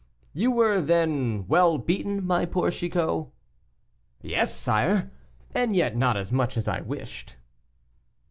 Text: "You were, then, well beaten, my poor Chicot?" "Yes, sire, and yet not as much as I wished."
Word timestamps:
"You 0.33 0.49
were, 0.49 0.81
then, 0.81 1.47
well 1.47 1.77
beaten, 1.77 2.25
my 2.25 2.45
poor 2.47 2.71
Chicot?" 2.71 3.27
"Yes, 4.23 4.51
sire, 4.51 5.11
and 5.53 5.75
yet 5.75 5.95
not 5.95 6.17
as 6.17 6.31
much 6.31 6.57
as 6.57 6.67
I 6.67 6.81
wished." 6.81 7.35